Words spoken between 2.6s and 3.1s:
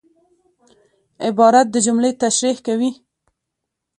کوي.